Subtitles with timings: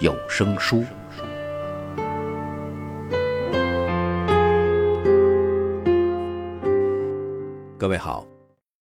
[0.00, 0.84] 有声书。
[7.76, 8.24] 各位好，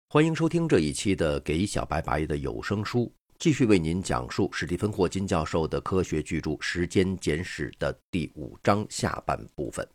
[0.09, 3.13] 欢迎收听这一期的给小白白的有声书。
[3.37, 9.87] 继续为您讲述史蒂芬·霍金教授的科学巨著《时间简史》的第五章下半部分。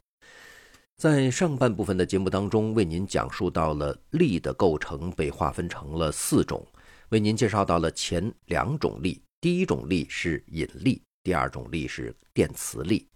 [0.96, 6.64] 在上半部分的节目当中，为您讲述到了力的构成被划分成了四种，
[7.08, 9.20] 为您介绍到了前两种力。
[9.40, 13.08] 第一种力是引力，第二种力是电磁力。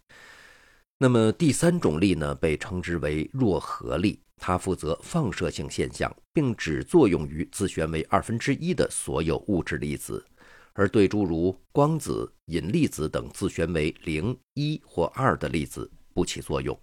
[0.97, 4.21] 那么第三种力呢，被称之为弱核力。
[4.37, 10.25] 它负责放射性现象，并只作用于自旋为二分之一的所有物质粒子，
[10.73, 16.79] 而对诸如光子、引力子等自旋为零、一或二的粒子不起作用。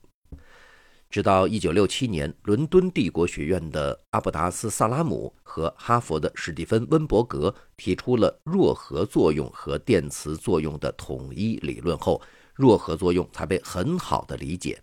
[1.11, 12.21] 直到1967年，伦敦帝国学院的阿布达斯·萨拉姆和哈佛的史蒂芬·温伯格提出了弱核作用和电磁作用的统一理论后，
[12.55, 14.81] 弱核作用才被很好的理解。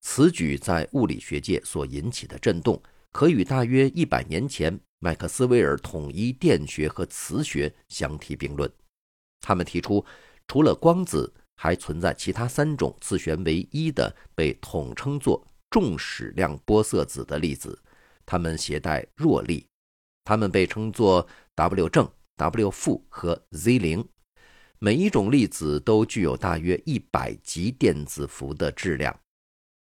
[0.00, 8.72] 此举在物理学界所引起的震动，可与大约一百年前麦克斯韦尔统一电学和磁学相提并论。
[9.40, 10.04] 他们提出，
[10.46, 11.32] 除了光子，
[11.62, 17.80] 还存在其他三种自旋为一的被统称作重矢量玻色子的粒子，
[18.26, 19.64] 它们携带弱力，
[20.24, 21.24] 它们被称作
[21.54, 24.04] W 正、W 负和 Z 零。
[24.80, 29.16] 每一种粒子都具有大约一百级电子伏的质量。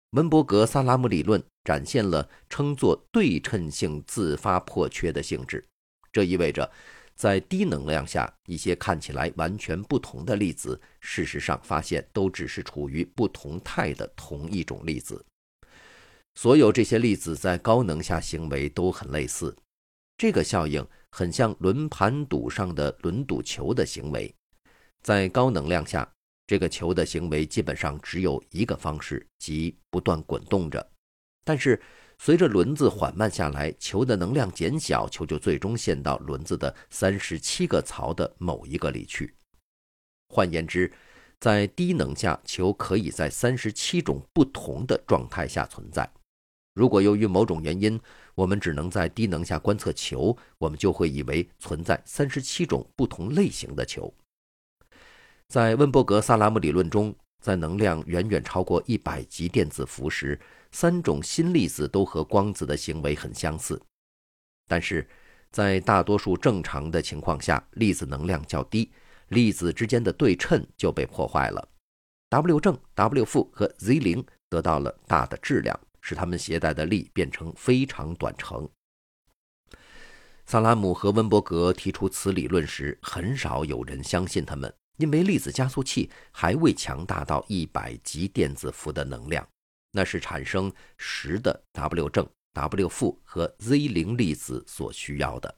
[0.09, 5.65] 温伯格萨拉姆理论展现了称作对称性自发破缺的性质，
[6.11, 6.69] 这意味着，
[7.19, 15.25] 在低能量下，一些看起来完全不同的粒子，事实上发现都只是处于不同态的同一种粒子。
[16.35, 19.53] 所有这些粒子在高能下行为都很类似，
[20.17, 24.33] 这个效应很像轮盘赌上的轮赌球的行为，
[25.03, 26.09] 在高能量下。
[26.47, 30.89] 这个球的行为基本上只有一个方式，即不断滚动着。
[31.43, 31.79] 但是，
[32.21, 39.33] 随着轮子缓慢下来，球的能量减小，球就最终陷到轮子的三十七个槽的某一个里去。
[40.27, 40.91] 换言之，
[41.39, 46.11] 在低能下，球可以在三十七种不同的状态下存在。
[46.73, 47.97] 如果由于某种原因，
[48.35, 54.13] 我们只能在低能下观测球，我们就会以为存在三十七种不同类型的球。
[55.47, 60.39] 在温伯格萨拉姆理论中，在能量远远超过一百级电子伏时，
[60.71, 63.81] 三种新粒子都和光子的行为很相似。
[64.67, 65.07] 但是，
[65.51, 68.91] 在大多数正常的情况下，粒子能量较低，
[69.29, 71.67] 粒子之间的对称就被破坏了。
[72.29, 78.69] W 正、W 负和 Z 零得到了大的质量，使它们携带的力变成非常短程。
[80.45, 84.71] 萨拉姆和温伯格提出此理论时，很少有人相信他们。
[84.99, 89.47] 因为粒子加速器还未强大到一百级电子伏的能量，
[89.91, 95.55] 那是产生十的 W 正、W 负和 Z 零粒子所需要的。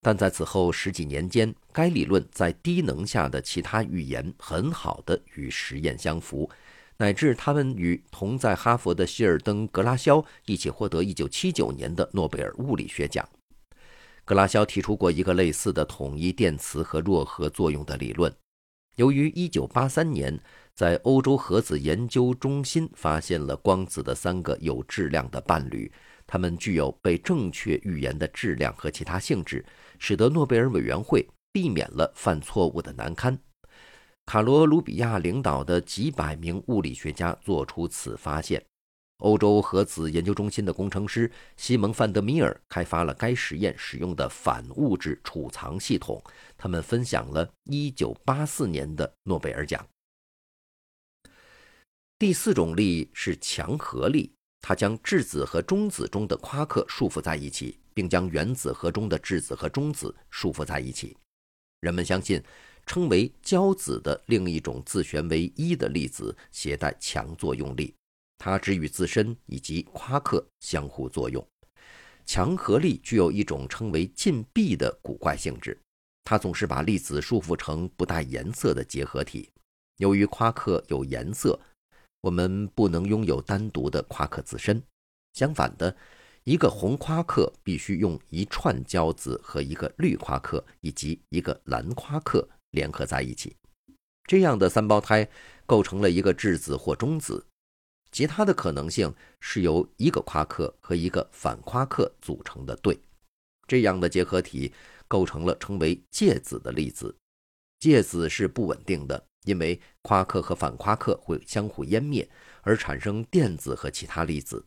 [0.00, 6.48] 但在此后十几年间，该理论在低能下的其他预言很好的与实验相符，
[6.96, 13.28] 乃至他们与同在哈佛的希尔登·格拉肖一起获得1979年的诺贝尔物理学奖。
[14.28, 18.30] 格拉肖提出过一个类似的统一电磁和弱核作用的理论。
[18.96, 20.38] 由于1983年
[20.74, 25.90] 在欧洲核子研究中心发现了光子的三个有质量的伴侣，
[26.26, 29.64] 它们具有被正确预言的质量和其他性质，
[29.98, 33.38] 使得诺贝尔委员会避免了犯错误的难堪。
[34.26, 38.62] 卡罗·卢比亚领导的几百名物理学家做出此发现。
[39.18, 46.22] 欧洲核子研究中心的工程师西蒙·范德米尔开发了该实验使用的反物质储藏系统。
[46.56, 49.84] 他们分享了1984年的诺贝尔奖。
[52.18, 61.16] 第四种力是强核力，它将质子和中子中的夸克束缚在一起，并将原子核中的质子和中子束缚在一起。
[61.80, 62.42] 人们相信，
[62.86, 67.94] 称为胶子的另一种自旋为一的粒子携带强作用力。
[68.38, 71.46] 它只与自身以及夸克相互作用。
[72.24, 75.78] 强核力具有一种称为禁闭的古怪性质，
[76.24, 79.50] 它总是把粒子束缚成不带颜色的结合体。
[79.96, 81.58] 由于夸克有颜色，
[82.20, 84.82] 我们不能拥有单独的夸克自身。
[85.32, 85.96] 相反的，
[86.44, 93.56] 一个红夸克必须用一串胶子和一个绿夸克以及一个蓝夸克联合在一起。
[94.24, 95.26] 这样的三胞胎
[95.64, 97.44] 构成了一个质子或中子。
[98.10, 102.98] 其他的可能性是由一个夸克和一个反夸克组成的对。
[103.66, 104.72] 这样的结合体
[105.06, 107.14] 构成了称为介子的粒子。
[107.78, 112.28] 介子是不稳定的，因为夸克和反夸克会相互湮灭，
[112.62, 114.64] 而产生电子和其他粒子。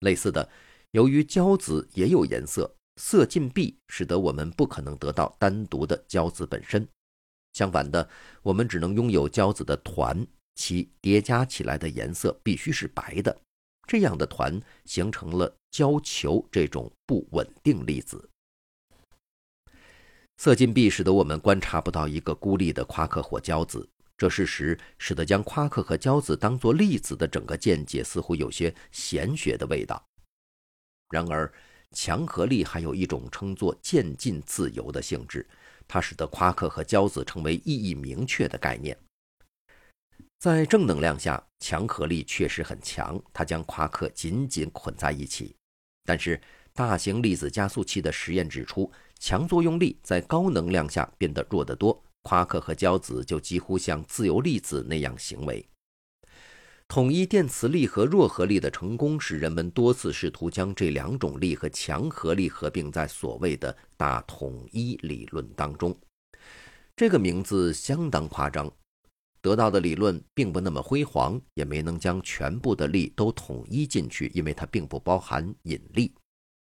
[0.00, 0.48] 类似的，
[0.90, 6.88] 由于胶子也有颜色，色禁闭使得我们不可能得到单独的胶子本身。
[7.52, 8.08] 相反的，
[8.42, 13.40] 我们只能拥有胶子的团，其叠加起来的颜色必须是白的。
[13.86, 18.28] 这样的团形成了胶球这种不稳定粒子。
[20.36, 23.88] 色禁闭使得我们观察不到一个孤立的夸克或胶子。
[24.16, 30.02] 这事实使得将夸克和胶子当作粒子的整个见解似乎有些玄学的味道。
[31.10, 31.52] 然而，
[31.90, 35.44] 强合力还有一种称作渐进自由的性质，
[35.88, 38.96] 它使得夸克和胶子成为意义明确的概念。
[40.44, 45.56] 在正能量下，强合力确实很强，它将夸克紧紧捆在一起。
[46.04, 46.38] 但是，
[46.74, 55.66] 大型粒子加速器的实验指出，强作用力在高能量下变得弱得多，夸克和胶子就几乎像自由粒子那样行为。
[56.88, 65.96] 统一电磁力和弱合力的成功，使人们多次试图将这两种力和强合力合并在所谓的大统一理论当中。
[66.94, 68.70] 这个名字相当夸张。
[69.44, 76.14] 得到的理论并不那么辉煌，也没能将全部的力都统一进去，因为它并不包含引力，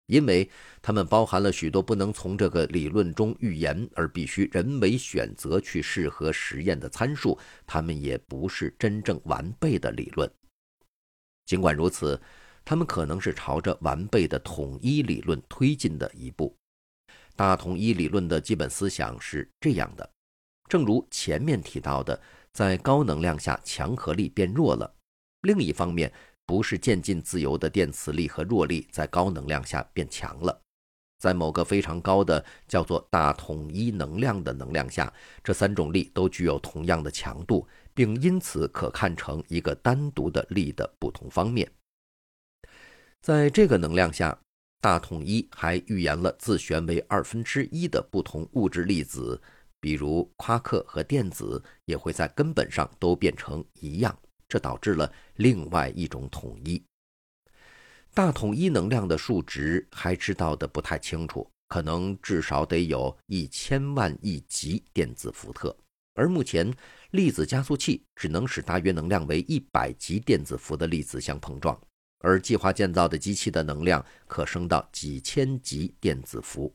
[0.05, 0.47] 因为
[0.83, 10.31] 它们包含了许多不能从这个理论中预言而必须人为选择去适合实验的参数，它们也不是真正完备的理论。
[11.47, 12.21] 尽管如此，
[12.67, 16.55] 它们可能是朝着完备的统一理论推进的一步。
[17.35, 20.11] 大统一理论的基本思想是这样的，
[20.69, 22.21] 正如前面提到的。
[22.59, 24.93] 在高能量下，强合力变弱了。
[25.43, 26.13] 另一方面，
[26.45, 30.61] 不是渐进自由的电磁力和弱力在高能量下变强了。
[31.21, 35.13] 在某个非常高的叫做大统一能量的能量下，
[35.45, 37.65] 这三种力都具有同样的强度，
[37.95, 41.71] 并因此可看成一个单独的力的不同方面。
[43.21, 44.37] 在这个能量下，
[44.81, 49.41] 大统一还预言了自旋为二分之一的不同物质粒子。
[49.81, 56.83] 比如夸克和电子也会在根本上都变成一样，这导致了另外一种统一。
[58.15, 65.77] 大统一能量的数值还知道的不太清楚，可能至少得有一千万亿级电子伏特，
[66.15, 66.75] 而目前
[67.13, 71.81] 粒子加速器只能使大约能量为一百级电子伏的粒子相碰撞，
[72.21, 76.75] 而计划建造的机器的能量可升到几千级电子伏。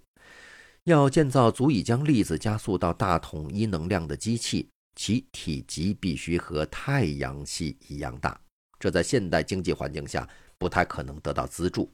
[0.86, 8.38] 要建造足以将粒子加速到大统一能量的机器，其体积必须和太阳系一样大。
[8.78, 10.28] 这在现代经济环境下
[10.58, 11.90] 不太可能得到资助，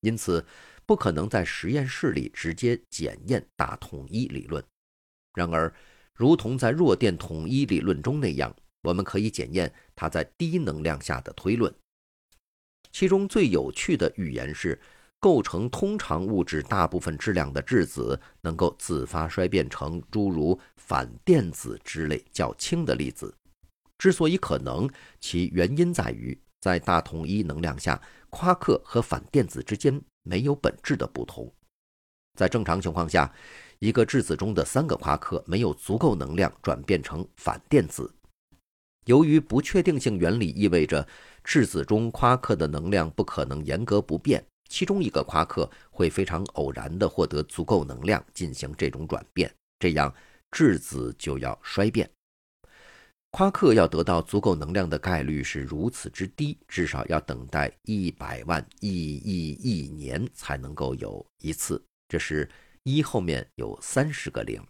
[0.00, 0.42] 因此
[0.86, 4.64] 不可能在实验室里直接检验大统一理论。
[5.34, 5.70] 然而，
[6.14, 11.72] 如同在弱电统一理论中那样，我们可以检验它在低能量下的推论。
[12.90, 14.80] 其中最有趣的预言是。
[15.20, 23.32] 构成通常物质大部分质量的质子能够自发衰变成诸如反电子之类较轻的粒子。
[23.98, 24.88] 之所以可能，
[25.20, 28.00] 其原因在于在大统一能量下，
[28.30, 31.52] 夸克和反电子之间没有本质的不同。
[32.38, 33.30] 在正常情况下，
[33.78, 38.10] 一个质子中的三个夸克没有足够能量转变成反电子。
[39.04, 41.06] 由于不确定性原理意味着
[41.44, 44.42] 质子中夸克的能量不可能严格不变。
[44.70, 50.14] 其中一个夸克会非常偶然地获得足够能量进行这种转变，这样
[50.52, 52.08] 质子就要衰变。
[53.32, 61.82] 夸克要得到足够能量的概率是如此之低，至少要等待一百万亿亿亿年才能够有一次。
[62.08, 62.48] 这是
[62.84, 64.64] 一后面有三十个零，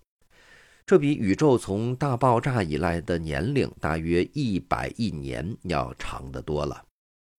[0.87, 6.87] 这比宇宙从大爆炸以来的年龄大约一百亿年要长得多了。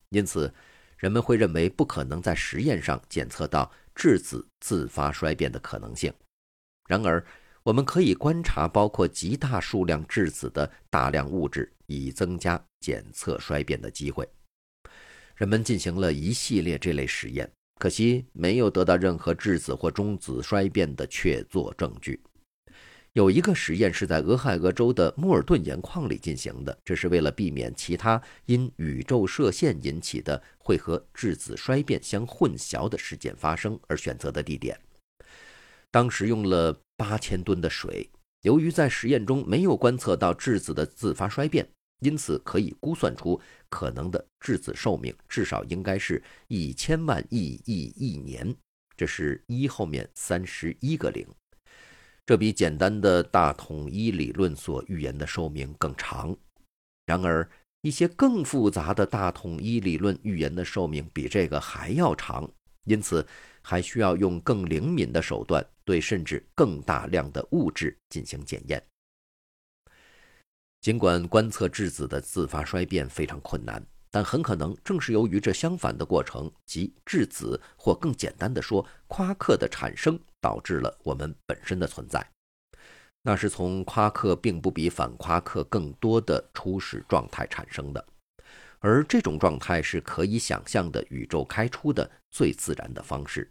[0.10, 0.53] 因此。
[1.01, 6.13] 人们会认为不可能在实验上检测到质子自发衰变的可能性。
[6.88, 7.25] 然而，
[7.63, 14.29] 我们可以观察包括极大数量质子的大量物质，以增加检测衰变的机会。
[15.36, 22.22] 人们进行了一系列这类实验，可惜没有得到任何质子或中子衰变的确凿证据。
[23.13, 34.80] 有一个实验是在俄亥俄州的莫尔顿盐矿里进行的，这是为了避免其他因宇宙射线引起的会和质子衰变相混淆的事件发生而选择的地点。
[35.89, 38.10] 当时用了八千吨的水，
[38.44, 41.68] 由于在实验中没有观测到质子的自发衰变，
[42.00, 43.38] 因此可以估算出
[43.68, 48.56] 可能的质子寿命至少应该是一千万亿亿亿年。
[48.96, 51.27] 这是一后面三十一个零。
[52.25, 56.35] 这比简单的大统一理论所预言的寿命更长。
[57.05, 57.49] 然而，
[57.81, 62.49] 一些更复杂的大统一理论预言的寿命比这个还要长，
[62.85, 63.25] 因此
[63.61, 68.81] 还需要用更灵敏的手段对甚至更大量的物质进行检验。
[70.79, 80.19] 尽管观测质子的自发衰变非常困难，但很可能正是由于这相反的过程，即质子或更简单的说，夸克的产生。
[80.41, 82.27] 导致了我们本身的存在，
[83.21, 88.05] 那是从夸克并不比反夸克更多的初始状态产生的，
[88.79, 93.50] 而这种状态是可以想象的宇宙开出的最自然的方式。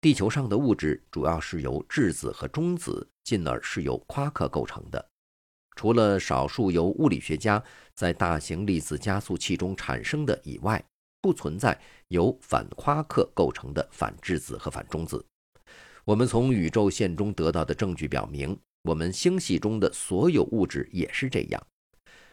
[0.00, 5.04] 地球上的物质主要是由质子和中子，进而是由夸克构成的。
[5.74, 7.62] 除了少数由物理学家
[7.94, 10.82] 在大型粒子加速器中产生的以外，
[11.20, 15.24] 不存在由反夸克构成的反质子和反中子。
[16.06, 21.60] 我们从宇宙线中得到的证据表明，我们星系中的所有物质也是这样，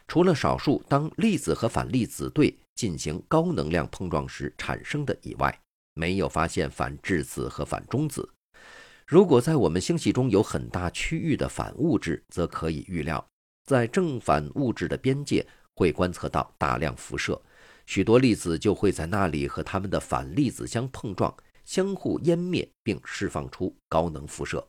[0.07, 5.59] 除了少数当粒子和反粒子对进行高能量碰撞时产生的以外，
[5.95, 8.29] 没有发现反质子和反中子。
[9.07, 13.25] 如果在我们星系中有很大区域的反物质，则可以预料，
[13.65, 17.41] 在正反物质的边界会观测到大量辐射，
[17.87, 21.35] 许多粒子就会在那里和它们的反粒子相碰撞。
[21.65, 24.65] 相互湮灭并释放出高能辐射。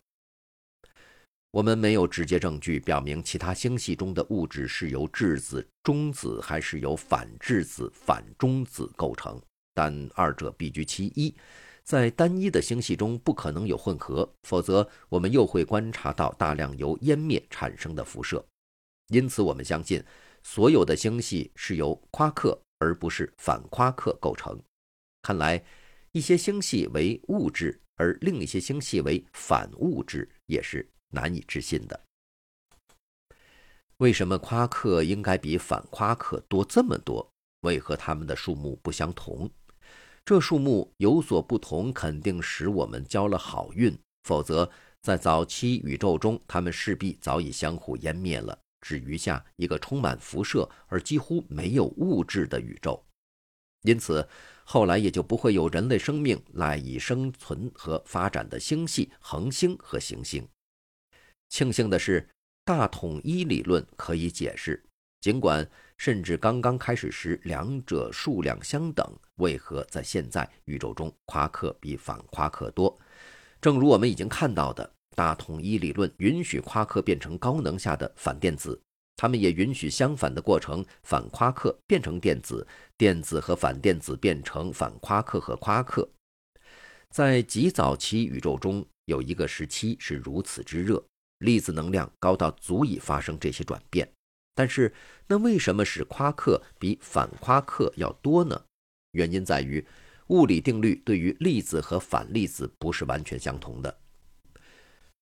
[1.50, 9.40] 我们没有直接证据表明其他星系中的物质是由质子、中子还是由反质子、反中子构成，
[9.72, 11.32] 但二者必居其一。
[11.84, 18.44] 在单一的星系中不可能有混合，否则我们又会观察到大量由湮灭产生的辐射。
[19.08, 20.02] 因此，我们相信
[20.42, 24.60] 所有的星系是由夸克而不是反夸克构成。
[25.22, 25.62] 看来。
[26.14, 32.00] 一些星系为物质，而另一些星系为反物质，也是难以置信的。
[33.96, 37.28] 为什么夸克应该比反夸克多这么多？
[37.62, 39.50] 为何它们的数目不相同？
[40.24, 44.70] 这数目有所不同，肯定使我们交了好运，否则
[45.02, 53.03] 在早期宇宙中，它们势必早已相互湮灭了，只余下一个充满辐射而几乎没有物质的宇宙。
[53.84, 54.28] 因此。
[54.66, 60.48] 后来也就不会有人类生命赖以生存和发展的星系、恒星和行星。
[61.50, 62.26] 庆幸的是，
[62.64, 64.82] 大统一理论可以解释，
[65.20, 72.98] 尽管甚至刚刚开始时两者数量相等，为何在现在宇宙中夸克比反夸克多？
[73.60, 78.80] 正如我们已经看到的，大统一理论允许夸克变成高能下的反电子。
[79.16, 82.66] 他们也允许相反的过程，反夸克变成电子，
[82.96, 86.08] 电子和反电子变成反夸克和夸克。
[87.10, 91.02] 在极早期宇宙中，有一个时期是如此之热，
[91.38, 94.08] 粒子能量高到足以发生这些转变。
[94.56, 94.92] 但是，
[95.26, 98.64] 那为什么使夸克比反夸克要多呢？
[99.12, 99.84] 原因在于，
[100.28, 103.96] 物理定律对于粒子和反粒子不是完全相同的。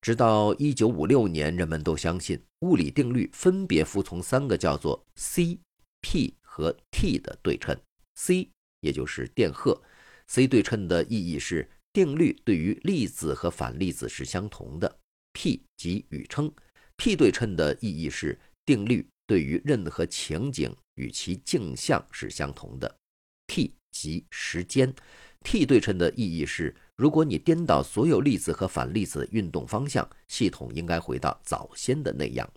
[0.03, 5.61] 直到一九五六年，人们都相信物理定律分别服从三个叫做 C、
[6.01, 7.81] P 和 T 的对称。
[8.17, 9.81] C 也就是电荷
[10.27, 14.99] ，C 对称的意义是定律对于粒子和反粒子是相同的。
[15.35, 16.53] P 即宇称
[16.97, 22.93] ，P 对称的意义是定律对于任何情景与其镜像是相同的。
[23.47, 24.93] T 即时间
[25.45, 26.75] ，T 对称的意义是。
[27.03, 32.49] 如果你颠倒所有粒子和反粒子运动方向，系统应该回到早先的那样。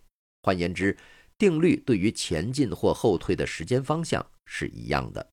[0.43, 0.95] 换言之，
[1.35, 5.27] 定律对于前进或后退的时间方向是一样的。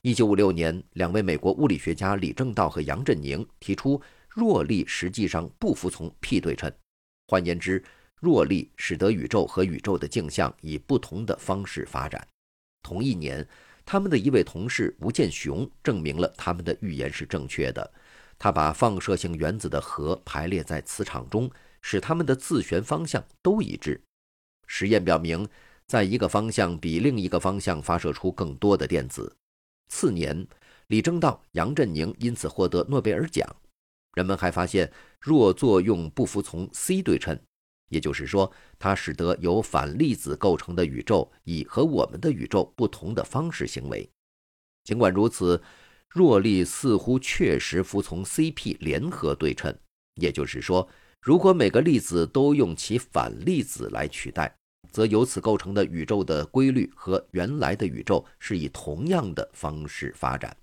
[0.00, 6.72] 一九五六年，两位美国物理学家李政道和杨振宁提出，弱力实际上不服从 P 对称。
[7.26, 7.84] 换言之，
[8.18, 12.26] 弱力使得宇宙和宇宙的镜像以不同的方式发展。
[12.82, 13.46] 同一年，
[13.84, 17.92] 他们的一位同事吴建雄证明了他们的预言是正确的。
[18.38, 21.50] 他把放射性原子的核排列在磁场中，
[21.80, 24.00] 使它们的自旋方向都一致。
[24.66, 25.48] 实验表明，
[25.86, 29.36] 在一个方向比另一个方向发射出更多的电子。
[29.88, 30.46] 次年，
[30.88, 33.48] 李政道、杨振宁因此获得诺贝尔奖。
[34.14, 37.38] 人们还发现，弱作用不服从 C 对称，
[37.88, 44.10] 也就是说，它使得由反粒子构成的宇宙以和我们的宇宙不同的方式行为。
[44.84, 45.62] 尽管如此，
[46.08, 49.76] 弱力似乎确实服从 CP 联合对称，
[50.14, 50.88] 也就是说，
[51.20, 54.56] 如果每个粒子都用其反粒子来取代，
[54.90, 60.56] 则由此构成的宇宙的规律和原来的宇宙是以同样的方式发展。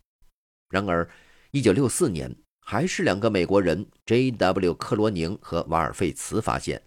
[0.69, 1.07] 然而
[1.51, 2.35] ，1964年，
[2.65, 4.73] 还是两个美国人 J.W.
[4.73, 6.81] 克罗宁和瓦尔费茨发现。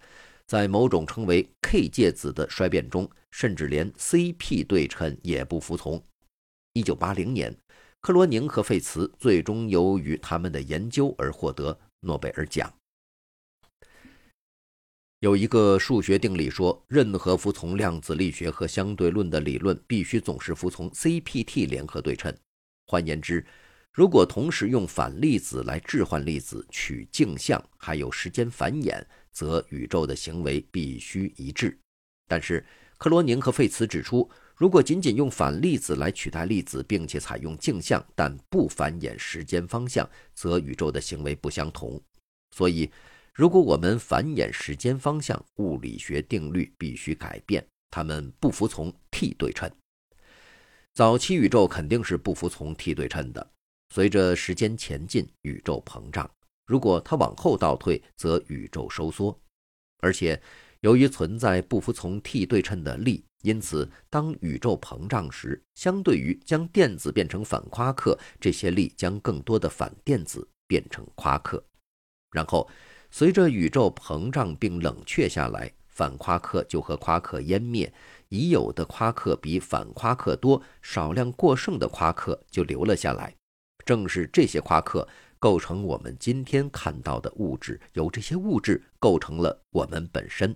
[0.45, 6.01] 在某种称为 K 介子的衰变中，甚至连 CP 对称也不服从。
[6.73, 7.53] 1980年，
[8.01, 12.73] 克罗宁和费茨最终由于他们的研究而获得诺贝尔奖。
[15.19, 22.35] 有一个数学定理说，任何服从量子力学和相对论的理论必须总是服从 CPT 联合对称。
[22.85, 23.45] 换言之，
[23.91, 29.03] 如果同时用反粒子来置换粒子、取镜像，还有时间繁衍。
[29.29, 31.77] 则宇宙的行为必须一致，
[32.27, 32.65] 但是
[32.97, 34.27] 克罗宁和费茨指出，
[34.57, 42.01] 如果仅仅用反粒子来取代粒子，并且采用镜像但不繁衍时间方向，则宇宙的行为不相同。
[42.55, 42.89] 所以，
[43.35, 49.69] 如果我们繁衍时间方向，物理学定律必须改变，它们不服从 T 对称。
[50.95, 53.51] 早期宇宙肯定是不服从 T 对称的。
[53.93, 56.27] 随着时间前进，宇宙膨胀。
[56.65, 59.39] 如果它往后倒退，则宇宙收缩，
[59.99, 60.41] 而且
[60.81, 71.63] 由于存在不服从 T 对称的力，因此当宇宙膨胀时，相对于将电子变成反夸克，这些力将更多的反电子变成夸克。
[72.31, 72.69] 然后，
[73.09, 77.91] 随着宇宙膨胀并冷却下来，反夸克就和夸克湮灭，
[78.29, 83.35] 已有的夸克比反夸克多，少量过剩的夸克就留了下来。
[83.85, 85.07] 正是这些夸克。
[85.39, 90.55] 构成我们今天看到的物质，由这些物质构成了我们本身。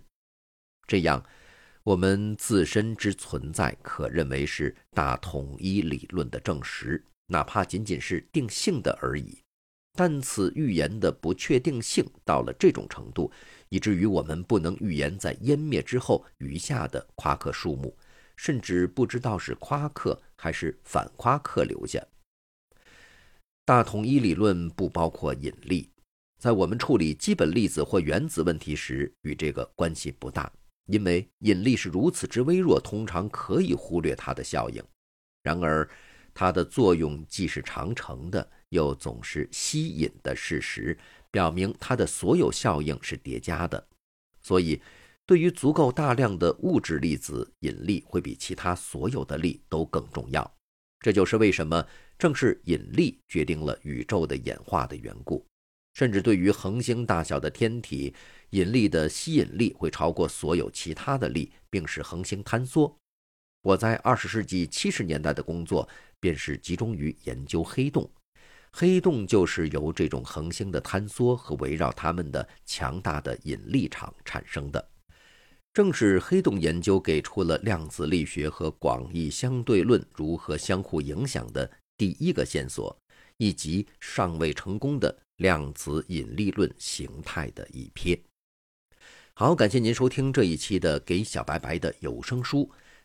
[0.91, 1.23] 这样，
[1.83, 9.39] 我们自身之存在可认为是大统一理论的证实，哪怕仅仅是定性的而已。
[9.93, 13.31] 但此预言的不确定性到了这种程度，
[13.69, 17.97] 以至于我们不能预言在湮灭之后余下的夸克数目，
[18.35, 22.05] 甚至不知道是夸克还是反夸克留下。
[23.63, 25.89] 大统一理论不包括引力，
[26.37, 30.51] 在我们处理基本粒子或原子问题时，与这个关系不大，
[30.91, 34.83] 因为引力是如此之微弱，通常可以忽略它的效应。
[35.41, 35.89] 然而，
[36.33, 40.97] 它的作用既是长程的，又总是吸引的事实，
[41.31, 43.87] 表明它的所有效应是叠加的。
[44.41, 44.81] 所以，
[45.25, 50.53] 对于足够大量的物质粒子，引力会比其他所有的力都更重要。
[50.99, 51.87] 这就是为什么。
[52.19, 55.43] 正是引力决定了宇宙的演化的缘故，
[55.93, 58.13] 甚至对于恒星大小的天体，
[58.51, 62.95] 引力的吸引力会超过所有其他的力，并使恒星坍缩。
[63.63, 65.87] 我在二十世纪七十年代的工作
[66.19, 68.09] 便是集中于研究黑洞，
[68.71, 74.89] 黑洞就是由这种恒星的坍缩和围绕它们的强大的引力场产生的。
[75.73, 81.69] 正是黑洞研究给出了量子力学和广义相对论如何相互影响的。
[81.97, 82.97] 第一个线索，
[83.41, 88.15] 以及尚未成功的量子引力论形态的一篇。
[89.33, 92.59] 好，感谢您收听这一期的《给小白白的有声书》。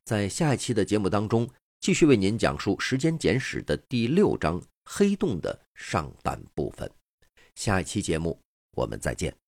[0.04, 1.48] 在下一期的节目当中，
[1.80, 6.90] 继续为您讲述《时间简史》的第六章黑洞的上半部分。
[7.54, 8.38] 下一期节目，
[8.72, 9.45] 我们再见。